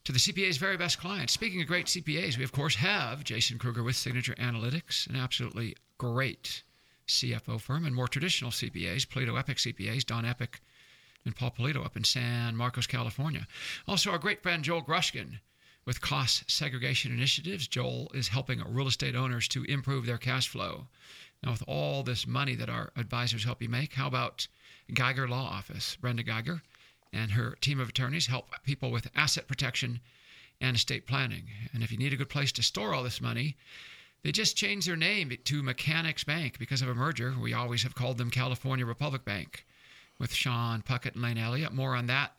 [0.05, 1.33] to the CPA's very best clients.
[1.33, 5.75] Speaking of great CPAs, we of course have Jason Kruger with Signature Analytics, an absolutely
[5.97, 6.63] great
[7.07, 10.59] CFO firm, and more traditional CPAs, Polito Epic CPAs, Don Epic
[11.25, 13.47] and Paul Polito up in San Marcos, California.
[13.87, 15.39] Also, our great friend Joel Grushkin
[15.85, 17.67] with Cost Segregation Initiatives.
[17.67, 20.87] Joel is helping real estate owners to improve their cash flow.
[21.41, 24.47] Now, with all this money that our advisors help you make, how about
[24.93, 25.97] Geiger Law Office?
[25.99, 26.61] Brenda Geiger
[27.13, 30.01] and her team of attorneys help people with asset protection
[30.59, 31.43] and estate planning.
[31.73, 33.57] And if you need a good place to store all this money,
[34.23, 37.33] they just changed their name to Mechanics Bank because of a merger.
[37.39, 39.65] We always have called them California Republic Bank
[40.17, 41.73] with Sean Puckett and Lane Elliott.
[41.73, 42.31] More on that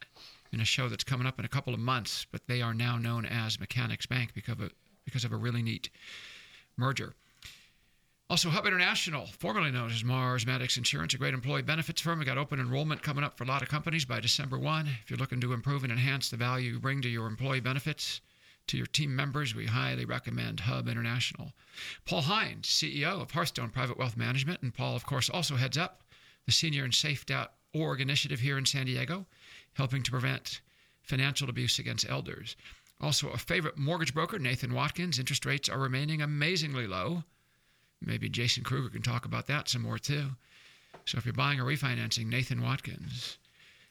[0.52, 2.96] in a show that's coming up in a couple of months, but they are now
[2.96, 4.70] known as Mechanics Bank because of a,
[5.04, 5.90] because of a really neat
[6.76, 7.14] merger.
[8.34, 12.18] Also, Hub International, formerly known as Mars Maddox Insurance, a great employee benefits firm.
[12.18, 14.88] We got open enrollment coming up for a lot of companies by December 1.
[14.88, 18.20] If you're looking to improve and enhance the value you bring to your employee benefits,
[18.66, 21.52] to your team members, we highly recommend Hub International.
[22.06, 26.02] Paul Hines, CEO of Hearthstone Private Wealth Management, and Paul, of course, also heads up
[26.44, 29.26] the Senior and Safe.org initiative here in San Diego,
[29.74, 30.60] helping to prevent
[31.02, 32.56] financial abuse against elders.
[33.00, 35.20] Also, a favorite mortgage broker, Nathan Watkins.
[35.20, 37.22] Interest rates are remaining amazingly low.
[38.00, 40.30] Maybe Jason Kruger can talk about that some more too.
[41.04, 43.38] So if you're buying or refinancing, Nathan Watkins.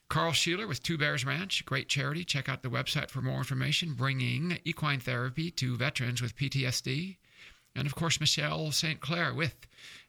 [0.09, 2.23] Carl Sheeler with Two Bears Ranch, great charity.
[2.23, 7.17] Check out the website for more information, bringing equine therapy to veterans with PTSD.
[7.75, 8.99] And of course, Michelle St.
[8.99, 9.55] Clair with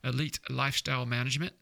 [0.03, 1.55] Elite Lifestyle Management,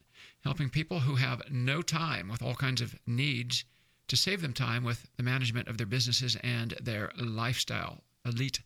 [0.43, 3.63] helping people who have no time with all kinds of needs
[4.09, 8.01] to save them time with the management of their businesses and their lifestyle.
[8.25, 8.59] Elite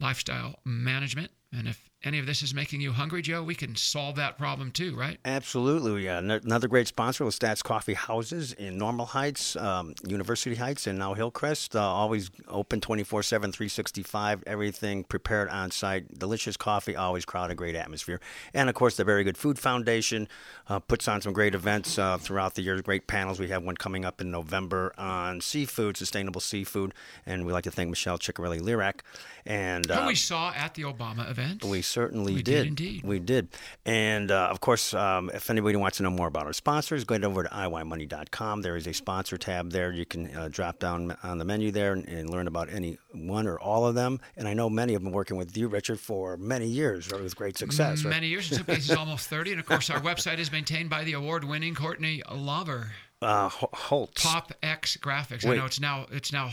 [0.00, 1.30] Lifestyle Management.
[1.52, 4.70] And if any of this is making you hungry, Joe, we can solve that problem
[4.70, 5.18] too, right?
[5.24, 6.06] Absolutely.
[6.06, 6.18] Yeah.
[6.18, 11.12] Another great sponsor was Stats Coffee Houses in Normal Heights, um, University Heights, and now
[11.12, 11.76] Hillcrest.
[11.76, 14.44] Uh, always open 24 7, 365.
[14.46, 16.18] Everything prepared on site.
[16.18, 18.18] Delicious coffee, always crowded, great atmosphere.
[18.54, 20.26] And of course, the Very Good Food Foundation
[20.68, 23.38] uh, puts on some great events uh, throughout the year, great panels.
[23.38, 26.94] We have one coming up in November on seafood, sustainable seafood.
[27.26, 29.00] And we'd like to thank Michelle Ciccarelli Lirac.
[29.44, 31.64] And who we saw at the Obama event.
[31.64, 32.66] We certainly we did.
[32.66, 33.02] indeed.
[33.04, 33.48] We did.
[33.84, 37.16] And uh, of course, um, if anybody wants to know more about our sponsors, go
[37.16, 38.62] over to iYmoney.com.
[38.62, 39.92] There is a sponsor tab there.
[39.92, 43.48] You can uh, drop down on the menu there and, and, learn about any one
[43.48, 44.20] or all of them.
[44.36, 47.34] And I know many have been working with you, Richard, for many years right, with
[47.34, 48.04] great success.
[48.04, 48.22] Many right?
[48.24, 49.52] years, in some cases almost 30.
[49.52, 52.92] And of course, our website is maintained by the award winning Courtney Lover.
[53.22, 54.22] Uh, Holtz.
[54.22, 55.44] Pop X Graphics.
[55.44, 55.54] Wait.
[55.54, 56.50] I know it's now it's now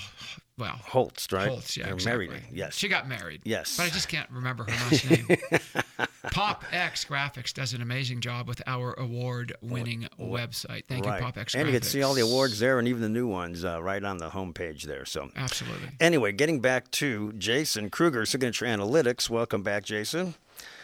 [0.57, 1.47] well Holtz, right?
[1.47, 2.27] Holtz, yeah, They're exactly.
[2.27, 2.43] married.
[2.51, 3.41] Yes, she got married.
[3.45, 5.27] Yes, but I just can't remember her last name.
[6.31, 10.85] Pop X Graphics does an amazing job with our award-winning website.
[10.87, 11.19] Thank right.
[11.19, 11.55] you, Pop X.
[11.55, 14.03] And you can see all the awards there, and even the new ones uh, right
[14.03, 15.05] on the homepage there.
[15.05, 15.87] So absolutely.
[16.01, 19.29] Anyway, getting back to Jason Kruger, Signature Analytics.
[19.29, 20.35] Welcome back, Jason.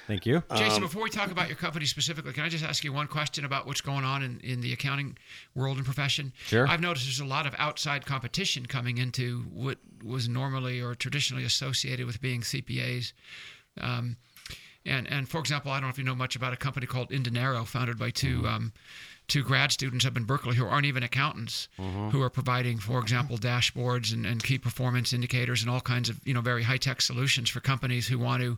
[0.07, 0.43] Thank you.
[0.55, 3.07] Jason, um, before we talk about your company specifically, can I just ask you one
[3.07, 5.17] question about what's going on in, in the accounting
[5.55, 6.33] world and profession?
[6.45, 6.67] Sure.
[6.67, 11.45] I've noticed there's a lot of outside competition coming into what was normally or traditionally
[11.45, 13.13] associated with being CPAs.
[13.79, 14.17] Um,
[14.85, 17.09] and, and for example, I don't know if you know much about a company called
[17.09, 18.45] inDinero, founded by 2 mm-hmm.
[18.45, 18.73] um,
[19.29, 22.09] two grad students up in Berkeley who aren't even accountants, mm-hmm.
[22.09, 26.19] who are providing, for example, dashboards and, and key performance indicators and all kinds of
[26.25, 28.57] you know very high tech solutions for companies who want to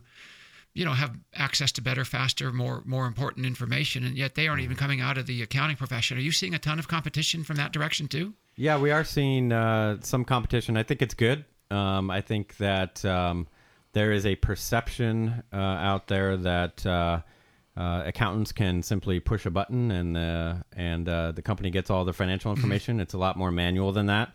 [0.76, 4.62] you know have access to better faster more more important information and yet they aren't
[4.62, 6.18] even coming out of the accounting profession.
[6.18, 8.34] Are you seeing a ton of competition from that direction too?
[8.56, 10.76] Yeah we are seeing uh, some competition.
[10.76, 11.44] I think it's good.
[11.68, 13.48] Um, i think that um,
[13.92, 17.20] there is a perception uh, out there that uh,
[17.76, 22.04] uh accountants can simply push a button and uh, and uh, the company gets all
[22.04, 22.60] the financial mm-hmm.
[22.60, 23.00] information.
[23.00, 24.32] It's a lot more manual than that.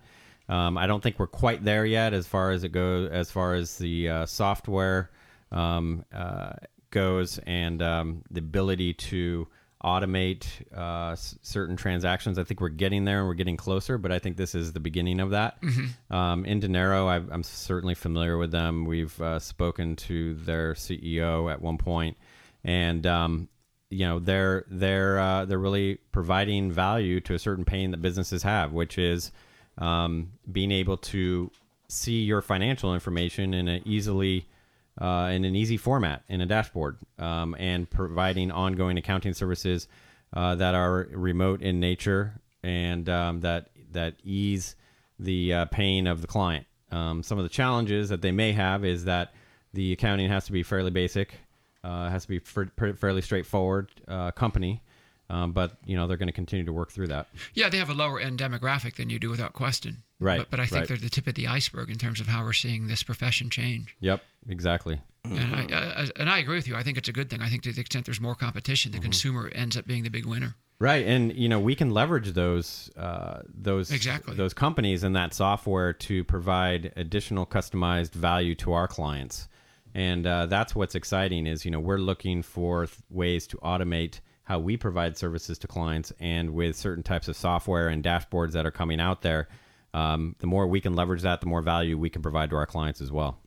[0.49, 3.53] Um, I don't think we're quite there yet as far as it goes as far
[3.53, 5.11] as the software
[5.51, 6.53] um, uh,
[6.91, 9.47] goes and um, the ability to
[9.83, 12.37] automate uh, s- certain transactions.
[12.37, 14.79] I think we're getting there and we're getting closer, but I think this is the
[14.79, 15.59] beginning of that.
[15.61, 16.13] Mm-hmm.
[16.13, 18.85] Um, inDinero, I, am certainly familiar with them.
[18.85, 22.17] We've uh, spoken to their CEO at one point,
[22.63, 23.47] and um,
[23.89, 28.43] you know they're they're uh, they're really providing value to a certain pain that businesses
[28.43, 29.31] have, which is
[29.77, 31.49] um, being able to
[31.87, 34.45] see your financial information in an easily
[34.99, 39.87] uh, in an easy format in a dashboard, um, and providing ongoing accounting services
[40.33, 44.75] uh, that are remote in nature and um, that that ease
[45.19, 46.65] the uh, pain of the client.
[46.91, 49.33] Um, some of the challenges that they may have is that
[49.73, 51.35] the accounting has to be fairly basic,
[51.83, 54.81] uh, has to be f- fairly straightforward uh, company.
[55.31, 57.27] Um, but you know they're going to continue to work through that.
[57.53, 60.03] Yeah, they have a lower end demographic than you do, without question.
[60.19, 60.39] Right.
[60.39, 60.87] But, but I think right.
[60.89, 63.95] they're the tip of the iceberg in terms of how we're seeing this profession change.
[64.01, 64.99] Yep, exactly.
[65.23, 66.75] And I, I, and I agree with you.
[66.75, 67.41] I think it's a good thing.
[67.41, 69.03] I think to the extent there's more competition, the Mm-hmm.
[69.03, 70.55] consumer ends up being the big winner.
[70.79, 74.35] Right, and you know we can leverage those uh, those Exactly.
[74.35, 79.47] those companies and that software to provide additional customized value to our clients,
[79.93, 81.45] and uh, that's what's exciting.
[81.45, 85.67] Is you know we're looking for th- ways to automate how we provide services to
[85.67, 89.47] clients, and with certain types of software and dashboards that are coming out there,
[89.93, 92.65] um, the more we can leverage that, the more value we can provide to our
[92.65, 93.39] clients as well.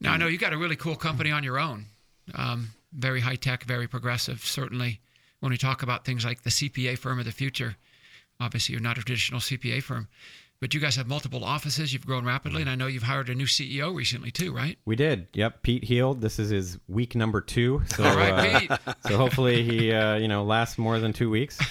[0.00, 1.86] Now I know you got a really cool company on your own,
[2.34, 4.44] um, very high tech, very progressive.
[4.44, 5.00] Certainly,
[5.40, 7.76] when we talk about things like the CPA firm of the future,
[8.40, 10.08] obviously you're not a traditional CPA firm,
[10.64, 11.92] but you guys have multiple offices.
[11.92, 14.78] You've grown rapidly, and I know you've hired a new CEO recently too, right?
[14.86, 15.26] We did.
[15.34, 15.62] Yep.
[15.62, 16.22] Pete healed.
[16.22, 17.82] This is his week number two.
[17.94, 18.96] So, All right, uh, Pete.
[19.06, 21.58] so hopefully he, uh, you know, lasts more than two weeks.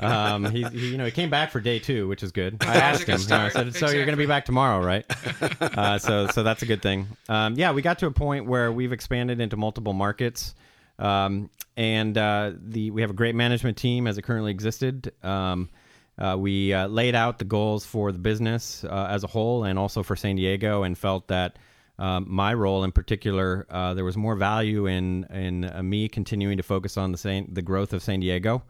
[0.00, 2.56] Um, he, he, you know, he came back for day two, which is good.
[2.62, 3.20] I That was a asked him.
[3.20, 5.04] you know, I said, "So you're going to be back tomorrow, right?"
[5.60, 7.06] Uh, so, so that's a good thing.
[7.28, 10.54] Um, yeah, we got to a point where we've expanded into multiple markets,
[10.98, 15.12] um, and uh, the we have a great management team as it currently existed.
[15.22, 15.68] Um,
[16.18, 19.78] uh, we uh, laid out the goals for the business uh, as a whole and
[19.78, 21.58] also for San Diego, and felt that
[21.98, 26.56] um, my role in particular, uh, there was more value in in uh, me continuing
[26.58, 28.62] to focus on the San, the growth of San Diego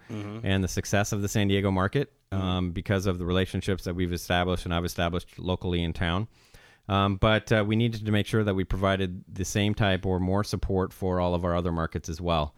[0.44, 4.12] and the success of the San Diego market um, because of the relationships that we've
[4.12, 6.28] established and I've established locally in town.
[6.88, 10.20] Um, but uh, we needed to make sure that we provided the same type or
[10.20, 12.54] more support for all of our other markets as well.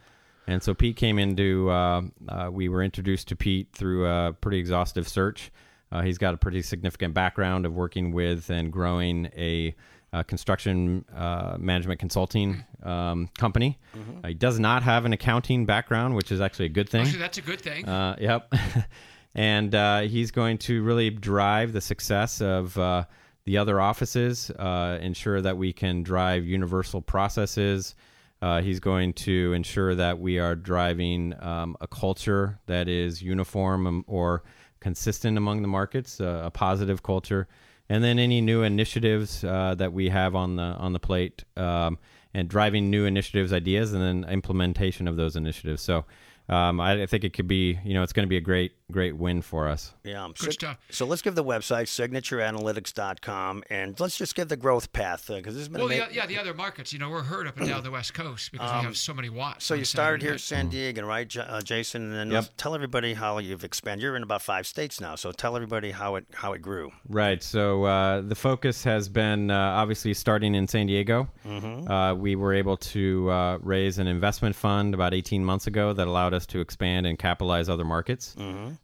[0.48, 1.70] And so Pete came into.
[1.70, 5.52] Uh, uh, we were introduced to Pete through a pretty exhaustive search.
[5.92, 9.76] Uh, he's got a pretty significant background of working with and growing a,
[10.10, 13.78] uh construction uh, management consulting um, company.
[14.24, 17.02] Uh, he does not have an accounting background, which is actually a good thing.
[17.02, 17.86] Actually, that's a good thing.
[17.86, 18.50] Uh, yep.
[19.34, 23.04] and uh, he's going to really drive the success of uh,
[23.44, 27.94] the other offices, uh, ensure that we can drive universal processes.
[28.40, 33.86] Uh, he's going to ensure that we are driving um, a culture that is uniform
[33.86, 34.44] um, or
[34.80, 37.48] consistent among the markets, uh, a positive culture,
[37.88, 41.98] and then any new initiatives uh, that we have on the on the plate, um,
[42.32, 45.82] and driving new initiatives, ideas, and then implementation of those initiatives.
[45.82, 46.04] So.
[46.48, 48.72] Um, I, I think it could be, you know, it's going to be a great,
[48.90, 49.92] great win for us.
[50.04, 50.26] Yeah.
[50.28, 50.78] Good so, stuff.
[50.90, 55.62] So let's give the website signatureanalytics.com and let's just give the growth path because this
[55.62, 57.68] has been well, ama- the, yeah, the other markets, you know, we're heard up and
[57.68, 59.64] down the West Coast because we have so many watts.
[59.64, 60.36] So you started here night.
[60.36, 62.04] at San Diego, right, J- uh, Jason?
[62.04, 62.44] And then Yep.
[62.56, 64.02] tell everybody how you've expanded.
[64.02, 66.90] You're in about five states now, so tell everybody how it how it grew.
[67.08, 67.42] Right.
[67.42, 71.28] So uh, the focus has been uh, obviously starting in San Diego.
[71.46, 76.06] Uh, we were able to uh, raise an investment fund about 18 months ago that
[76.06, 78.34] allowed us to expand and capitalize other markets.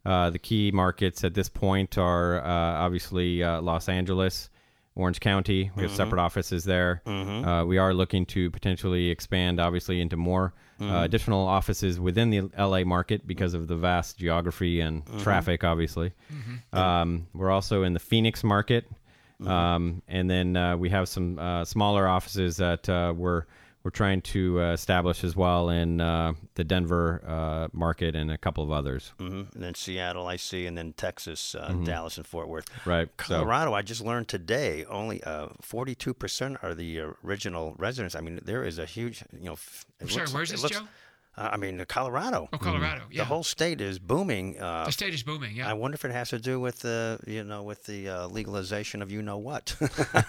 [0.05, 2.47] Uh, the key markets at this point are uh,
[2.85, 4.49] obviously uh, Los Angeles.
[4.97, 7.01] Orange County, we have separate offices there.
[7.45, 12.49] Uh, we are looking to potentially expand, obviously, into more uh, additional offices within the
[12.57, 16.13] LA market because of the vast geography and traffic, obviously.
[16.71, 18.85] Um, we're also in the Phoenix market,
[19.45, 23.43] um, and then uh, we have some uh, smaller offices that uh, we're
[23.85, 28.37] we're trying to uh, establish as well in uh, the Denver uh, market and a
[28.37, 29.13] couple of others.
[29.19, 32.65] hmm And then Seattle, I see, and then Texas, uh, Dallas, and Fort Worth.
[32.87, 33.07] Right.
[33.21, 38.15] So Colorado, I just learned today, only uh, 42% are the original residents.
[38.15, 39.53] I mean, there is a huge, you know.
[39.53, 40.87] f- it I'm sorry, looks- where's this, looks- Joe?
[41.37, 42.47] Uh, I mean, Colorado.
[42.53, 43.03] Oh, Colorado.
[43.11, 43.23] Yeah.
[43.23, 44.59] The whole state is booming.
[44.59, 45.55] Uh, the state is booming.
[45.55, 45.69] Yeah.
[45.69, 49.01] I wonder if it has to do with the, you know, with the uh, legalization
[49.01, 49.75] of you know what,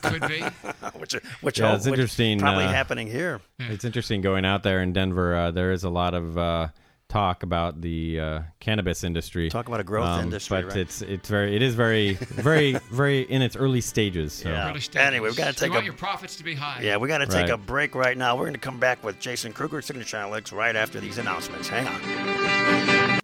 [0.03, 0.43] Could be.
[0.99, 3.41] which, which, Yeah, oh, it's which interesting, Probably uh, happening here.
[3.59, 5.35] It's interesting going out there in Denver.
[5.37, 6.69] Uh, there is a lot of uh,
[7.09, 9.49] talk about the uh, cannabis industry.
[9.49, 10.77] Talk about a growth industry, but right?
[10.79, 14.33] it's it's very it is very very very in its early stages.
[14.33, 14.49] So.
[14.49, 14.71] Yeah.
[14.71, 15.07] Early stages.
[15.07, 16.81] Anyway, we've gotta take You want a- your profits to be high.
[16.83, 17.51] Yeah, we got to take Right.
[17.51, 18.35] a break right now.
[18.37, 21.69] We're going to come back with Jason Kruger, Signature Analytics, right after these announcements.
[21.69, 23.21] Hang on.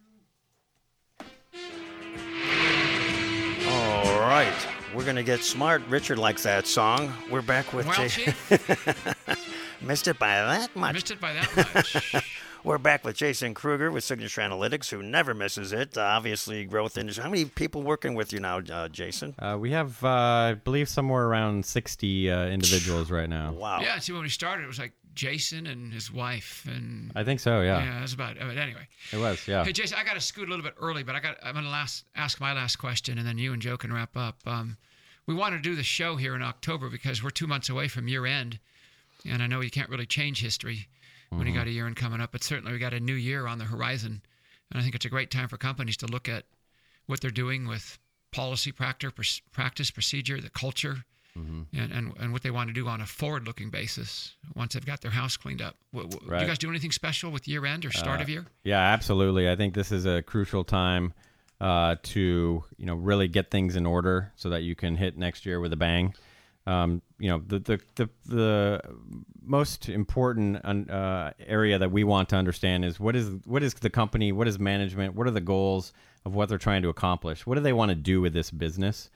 [3.68, 4.52] All right.
[4.94, 5.82] We're going to get smart.
[5.88, 7.12] Richard likes that song.
[7.30, 8.24] We're back with Well, Jason.
[8.24, 9.16] Chief,
[9.82, 10.94] Missed it by that much.
[10.94, 12.28] missed it by that much.
[12.64, 15.98] We're back with Jason Kruger with Signature Analytics, who never misses it.
[15.98, 17.24] Uh, obviously, growth industry.
[17.24, 19.34] How many people working with you now, uh, Jason?
[19.36, 23.52] Uh, we have, uh, I believe, somewhere around 60 uh, individuals right now.
[23.52, 23.80] Wow.
[23.80, 27.40] Yeah, see, when we started, it was like Jason and his wife, and I think
[27.40, 27.82] so, yeah.
[27.82, 28.36] yeah, that's about.
[28.38, 29.64] But anyway, It was, yeah.
[29.64, 31.38] Hey, Jason, I got to scoot a little bit early, but I got.
[31.42, 34.16] I'm going to last ask my last question, and then you and Joe can wrap
[34.16, 34.36] up.
[34.46, 34.76] Um,
[35.26, 38.06] we want to do the show here in October because we're two months away from
[38.06, 38.60] year end,
[39.28, 40.86] and I know you can't really change history
[41.36, 41.60] when you mm-hmm.
[41.60, 43.64] got a year end coming up, but certainly we got a new year on the
[43.64, 44.22] horizon,
[44.70, 46.44] and I think it's a great time for companies to look at
[47.06, 47.98] what they're doing with
[48.32, 51.04] policy, practice, practice, procedure, the culture,
[51.36, 51.62] mm-hmm.
[51.78, 55.00] and, and and what they want to do on a forward-looking basis once they've got
[55.00, 55.76] their house cleaned up.
[55.92, 58.28] W- w- Do you guys do anything special with year end or start uh, of
[58.28, 58.46] year?
[58.64, 59.50] Yeah, absolutely.
[59.50, 61.12] I think this is a crucial time
[61.60, 65.46] uh, to you know really get things in order so that you can hit next
[65.46, 66.14] year with a bang.
[66.66, 68.80] Um, you know the the the, the
[69.44, 73.90] most important uh, area that we want to understand is what is what is the
[73.90, 75.92] company, what is management, what are the goals
[76.24, 79.10] of what they're trying to accomplish, what do they want to do with this business.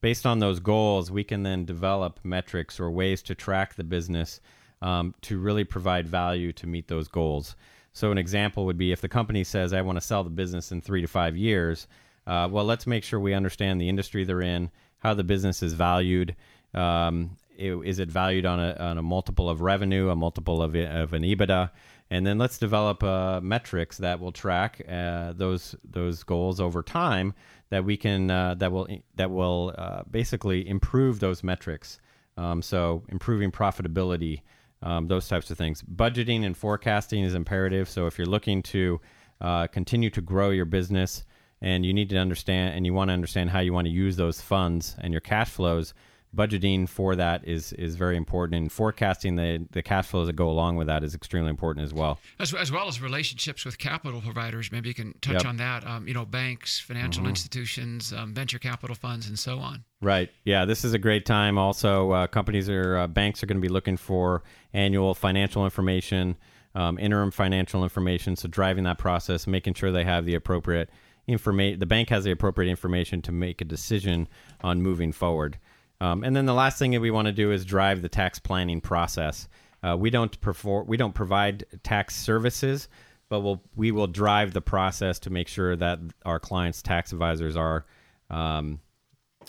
[0.00, 4.40] Based on those goals, we can then develop metrics or ways to track the business
[4.80, 7.54] um, to really provide value to meet those goals.
[7.92, 10.72] So, an example would be if the company says, I want to sell the business
[10.72, 11.86] in three to five years,
[12.26, 15.72] uh, well, let's make sure we understand the industry they're in, how the business is
[15.72, 16.34] valued.
[16.74, 20.74] Um, i- is it valued on a, on a multiple of revenue, a multiple of,
[20.74, 21.70] of an EBITDA?
[22.10, 27.32] And then let's develop uh, metrics that will track uh, those those goals over time
[27.70, 31.98] that we can uh, that will that will uh, basically improve those metrics.
[32.36, 34.42] Um, so improving profitability,
[34.82, 35.82] um, those types of things.
[35.82, 37.88] Budgeting and forecasting is imperative.
[37.88, 39.00] So if you're looking to
[39.40, 41.24] uh, continue to grow your business
[41.62, 44.16] and you need to understand and you want to understand how you want to use
[44.16, 45.94] those funds and your cash flows,
[46.34, 50.48] budgeting for that is is very important and forecasting the the cash flows that go
[50.48, 52.18] along with that is extremely important as well.
[52.38, 54.72] as, as well as relationships with capital providers.
[54.72, 55.40] Maybe you can touch Yep.
[55.42, 55.48] Mm-hmm.
[55.48, 55.86] on that.
[55.86, 59.84] Um, you know, banks, financial institutions, um, venture capital funds, and so on.
[60.00, 60.30] Right.
[60.44, 61.58] Yeah, this is a great time.
[61.58, 64.42] Also, uh, companies or uh, banks are going to be looking for
[64.72, 66.36] annual financial information,
[66.74, 68.36] um, interim financial information.
[68.36, 70.88] So driving that process, making sure they have the appropriate
[71.28, 71.78] information.
[71.78, 74.28] The bank has the appropriate information to make a decision
[74.62, 75.58] on moving forward.
[76.02, 78.40] Um, and then the last thing that we want to do is drive the tax
[78.40, 79.48] planning process.
[79.84, 82.88] Uh, we don't perform, we don't provide tax services,
[83.28, 87.56] but we'll, we will drive the process to make sure that our clients' tax advisors
[87.56, 87.86] are
[88.30, 88.80] um,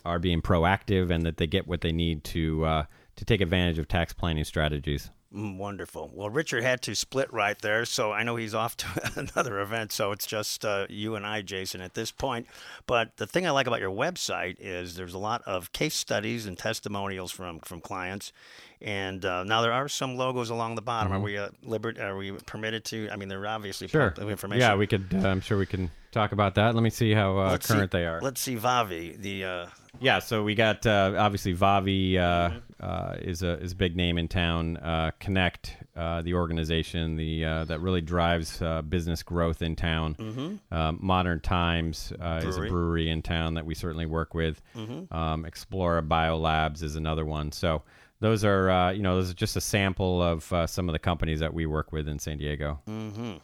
[0.05, 2.83] are being proactive and that they get what they need to uh,
[3.15, 5.09] to take advantage of tax planning strategies.
[5.33, 6.11] Mm, Wonderful.
[6.13, 9.91] Well, Richard had to split right there, so I know he's off to another event,
[9.91, 12.45] so it's just uh, you and I, Jason, at this point.
[12.85, 16.45] But the thing I like about your website is there's a lot of case studies
[16.45, 18.31] and testimonials from from clients,
[18.79, 21.11] and uh, now there are some logos along the bottom.
[21.11, 23.09] Are we uh, liber- Are we permitted to?
[23.11, 24.61] I mean, they're obviously public information.
[24.61, 25.07] Yeah, we could.
[25.15, 26.75] Uh, I'm sure we can talk about that.
[26.75, 28.21] Let me see how uh, Let's see- current they are.
[28.21, 29.65] Let's see, Vavi, the uh,
[29.99, 32.57] Yeah, so we got uh, obviously Vavi uh, Mm-hmm.
[32.79, 34.77] uh, is a is a big name in town.
[34.77, 40.59] Uh, Connect, uh, the organization, the uh, that really drives uh, business growth in town.
[40.71, 42.69] Um, Modern Times uh, is a Mm-hmm.
[42.73, 43.09] Brewery.
[43.09, 44.61] in town that we certainly work with.
[44.75, 47.51] Um, Explora Biolabs is another one.
[47.51, 47.83] So
[48.19, 50.99] those are uh, you know those are just a sample of uh, some of the
[50.99, 52.79] companies that we work with in San Diego.
[52.89, 53.39] Mm.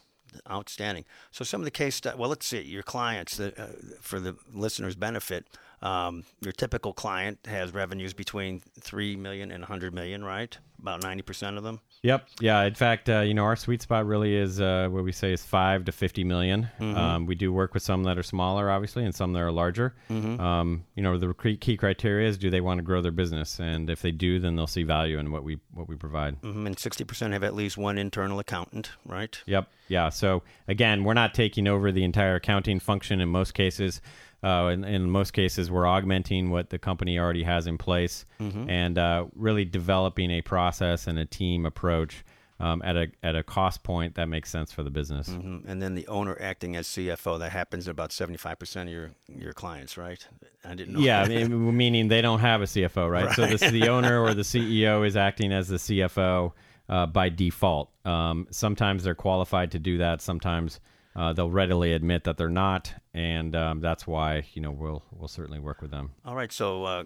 [0.50, 1.06] Outstanding.
[1.32, 3.68] So some of the case stu- well, let's see your clients that, uh,
[4.02, 5.46] for the listeners' benefit.
[5.82, 10.58] Um, your typical client has revenues between three million and 100 million, right?
[10.82, 11.80] About 90 percent of them.
[12.02, 12.28] Yep.
[12.40, 12.64] Yeah.
[12.64, 15.44] In fact, uh, you know, our sweet spot really is uh, what we say is
[15.44, 16.70] five to fifty million.
[16.80, 19.94] Um, we do work with some that are smaller, obviously, and some that are larger.
[20.10, 23.90] Um, you know, the key criteria is do they want to grow their business, and
[23.90, 26.42] if they do, then they'll see value in what we what we provide.
[26.42, 29.38] Mhm, And 60 percent have at least one internal accountant, right?
[29.46, 29.68] Yep.
[29.90, 30.08] Yeah.
[30.10, 34.02] So again, we're not taking over the entire accounting function in most cases.
[34.44, 38.98] Uh, in, in most cases, we're augmenting what the company already has in place and
[38.98, 42.24] uh, really developing a process and a team approach
[42.62, 45.30] um, at a at a cost point that makes sense for the business.
[45.30, 45.64] Mhm.
[45.66, 47.40] And then the owner acting as CFO.
[47.40, 50.26] That happens in about 75 percent of your your clients, right?
[50.66, 51.00] I didn't know.
[51.00, 53.34] Yeah, I mean, meaning they don't have a CFO, right?
[53.34, 56.52] So this, the owner or the CEO is acting as the CFO
[56.90, 57.92] uh, by default.
[58.04, 60.22] Um, sometimes they're qualified to do that.
[60.22, 60.82] Sometimes
[61.16, 65.28] uh, they'll readily admit that they're not, and um, that's why you know we'll we'll
[65.28, 66.12] certainly work with them.
[66.26, 66.52] All right.
[66.52, 67.04] So uh,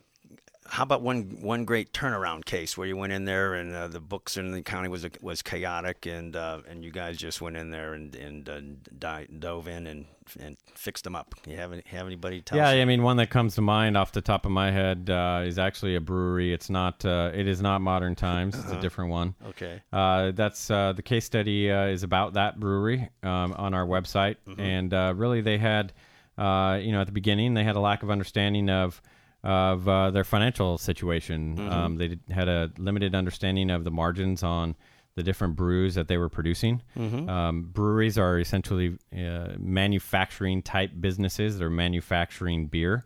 [0.67, 3.99] how about one one great turnaround case where you went in there and uh, the
[3.99, 7.71] books in the county was was chaotic and uh, and you guys just went in
[7.71, 8.61] there and and uh,
[8.97, 10.05] di- dove in and
[10.39, 11.35] and fixed them up.
[11.45, 12.57] You have any, have anybody tell?
[12.57, 12.75] Yeah, us?
[12.75, 15.59] I mean, one that comes to mind off the top of my head uh, is
[15.59, 16.53] actually a brewery.
[16.53, 17.03] It's not.
[17.03, 18.55] Uh, it is not Modern Times.
[18.55, 19.35] It's a different one.
[19.49, 19.81] Okay.
[19.91, 24.37] Uh, that's uh, the case study uh, is about that brewery um, on our website,
[24.57, 25.93] and uh, really they had,
[26.37, 29.01] uh, you know, at the beginning they had a lack of understanding of
[29.43, 31.59] of uh, their financial situation.
[31.59, 34.75] Um, they did, had a limited understanding of the margins on
[35.15, 36.81] the different brews that they were producing.
[37.29, 41.59] Um, breweries are essentially uh, manufacturing type businesses.
[41.59, 43.05] They're manufacturing beer,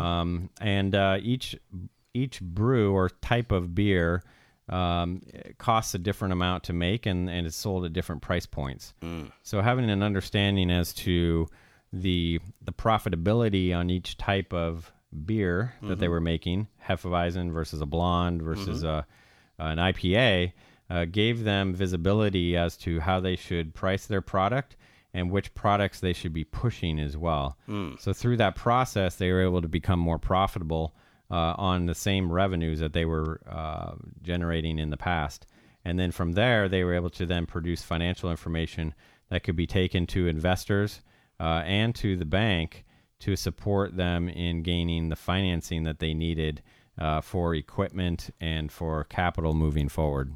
[0.00, 1.56] um, and uh, each
[2.14, 4.22] each brew or type of beer
[4.68, 5.20] um,
[5.58, 8.94] costs a different amount to make and, and it's sold at different price points.
[9.42, 11.48] So having an understanding as to
[11.92, 17.86] the the profitability on each type of beer that they were making, Hefeweizen versus a
[17.86, 19.06] blonde versus a,
[19.58, 20.52] an IPA,
[20.90, 24.76] uh, gave them visibility as to how they should price their product
[25.14, 27.56] and which products they should be pushing as well.
[27.98, 30.94] So through that process, they were able to become more profitable
[31.30, 35.46] uh, on the same revenues that they were uh, generating in the past.
[35.84, 38.94] And then from there, they were able to then produce financial information
[39.30, 41.00] that could be taken to investors
[41.40, 42.84] uh, and to the bank
[43.24, 46.62] to support them in gaining the financing that they needed
[46.98, 50.34] uh, for equipment and for capital moving forward.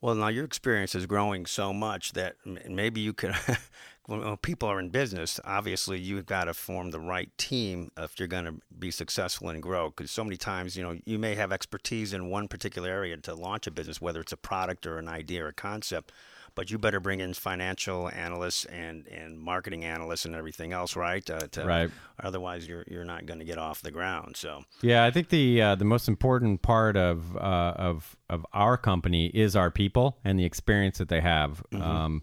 [0.00, 3.34] Well, now your experience is growing so much that maybe you could.
[4.06, 8.28] when people are in business, obviously you've got to form the right team if you're
[8.28, 9.88] going to be successful and grow.
[9.88, 13.34] Because so many times, you know, you may have expertise in one particular area to
[13.34, 16.12] launch a business, whether it's a product or an idea or a concept.
[16.54, 21.28] But you better bring in financial analysts and, and marketing analysts and everything else, right?
[21.28, 21.90] Uh, to, Right.
[22.22, 24.36] Otherwise, you're you're not going to get off the ground.
[24.36, 28.76] So Yeah, I think the uh, the most important part of uh, of of our
[28.76, 31.62] company is our people and the experience that they have.
[31.72, 32.22] Um,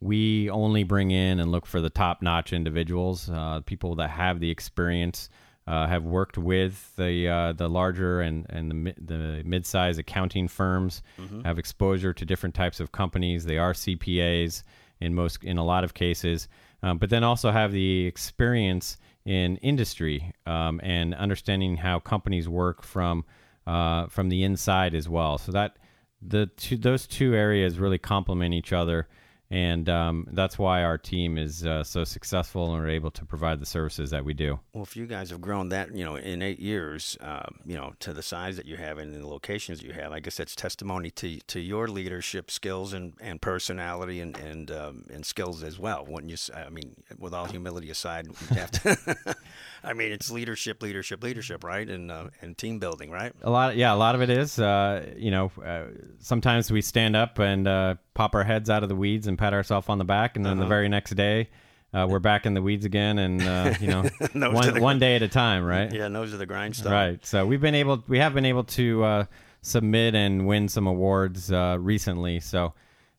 [0.00, 4.40] we only bring in and look for the top notch individuals, uh, people that have
[4.40, 5.28] the experience,
[5.66, 9.98] uh, have worked with the uh, the larger and and the mi- the mid size
[9.98, 11.02] accounting firms,
[11.44, 13.44] have exposure to different types of companies.
[13.44, 14.62] They are CPAs
[15.00, 16.48] in most in a lot of cases,
[16.82, 22.82] um, but then also have the experience in industry um, and understanding how companies work
[22.82, 23.24] from
[23.66, 25.38] uh, from the inside as well.
[25.38, 25.76] So that
[26.22, 29.08] the two those two areas really complement each other,
[29.50, 33.58] and um, that's why our team is uh, so successful and we're able to provide
[33.58, 34.60] the services that we do.
[34.72, 37.94] Well, if you guys have grown that, you know, in eight years, uh, you know,
[37.98, 41.10] to the size that you have and the locations you have, I guess that's testimony
[41.12, 46.04] to to your leadership skills and, and personality and and um, and skills as well.
[46.06, 46.54] Wouldn't you?
[46.54, 49.36] I mean, with all humility aside, you have to.
[49.82, 51.88] I mean, it's leadership, leadership, leadership, right?
[51.88, 53.32] And uh, and team building, right?
[53.42, 54.58] A lot, yeah, a lot of it is.
[54.58, 55.84] Uh, you know, uh,
[56.20, 59.54] sometimes we stand up and uh, pop our heads out of the weeds and pat
[59.54, 61.48] ourselves on the back, and then the very next day.
[61.94, 64.02] Uh, we're back in the weeds again, and uh, you know,
[64.52, 65.90] one, the one day at a time, right?
[65.90, 66.92] Yeah, nose of the grindstone.
[66.92, 67.24] Right.
[67.24, 69.24] So we've been able, we have been able to uh,
[69.62, 72.40] submit and win some awards uh, recently.
[72.40, 72.74] So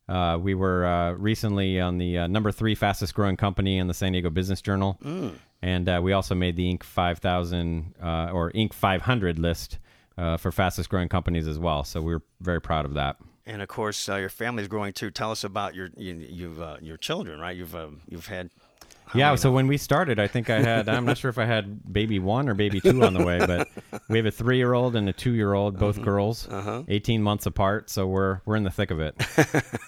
[0.07, 3.95] uh, we were uh, recently on the uh, number three fastest growing company in the
[3.95, 4.99] San Diego Business Journal,
[5.63, 6.83] and uh, we also made the Inc.
[6.83, 8.71] 5000 uh, or Inc.
[8.71, 9.79] 500 list
[10.19, 11.83] uh, for fastest growing companies as well.
[11.83, 13.17] So we're very proud of that.
[13.45, 15.11] And of course, uh, your family's growing too.
[15.11, 17.55] Tell us about your you, you've uh, your children, right?
[17.55, 18.49] You've uh, you've had.
[19.13, 19.55] Yeah, so now?
[19.55, 22.47] when we started, I think I had, I'm not sure if I had baby one
[22.47, 23.67] or baby two on the way, but
[24.07, 26.05] we have a three year old and a two year old, both Mm-hmm.
[26.05, 26.83] girls, Uh-huh.
[26.87, 27.89] 18 months apart.
[27.89, 29.15] So we're, we're in the thick of it.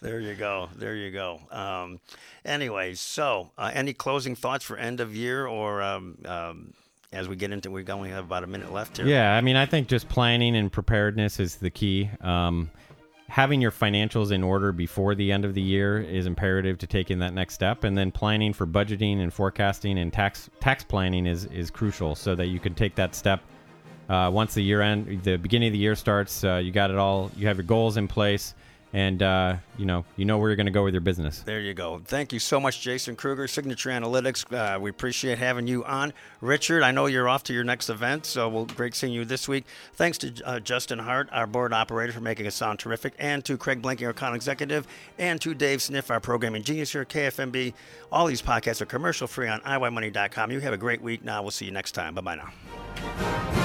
[0.00, 0.68] There you go.
[0.76, 1.40] There you go.
[1.50, 1.98] Um,
[2.44, 6.74] anyways, so uh, any closing thoughts for end of year or um, um,
[7.14, 9.06] as we get into, we only have about a minute left here.
[9.06, 12.10] Yeah, I mean, I think just planning and preparedness is the key.
[12.20, 12.70] Um,
[13.28, 17.18] having your financials in order before the end of the year is imperative to taking
[17.20, 21.46] that next step, and then planning for budgeting and forecasting and tax tax planning is
[21.46, 23.40] is crucial so that you can take that step.
[24.08, 26.96] Uh, once the year end, the beginning of the year starts, uh, you got it
[26.96, 27.30] all.
[27.36, 28.54] You have your goals in place,
[28.94, 31.40] and uh, you know you know where you're going to go with your business.
[31.40, 32.00] There you go.
[32.04, 34.50] Thank you so much, Jason Kruger, Signature Analytics.
[34.52, 36.12] Uh, we appreciate having you on.
[36.40, 39.48] Richard, I know you're off to your next event, so we'll great seeing you this
[39.48, 39.64] week.
[39.94, 43.58] Thanks to uh, Justin Hart, our board operator, for making us sound terrific, and to
[43.58, 44.86] Craig Blanking, our con executive,
[45.18, 47.74] and to Dave Sniff, our programming genius here at KFMB.
[48.12, 50.52] All these podcasts are commercial free on IYMoney.com.
[50.52, 51.24] You have a great week.
[51.24, 52.14] Now we'll see you next time.
[52.14, 53.63] Bye bye now.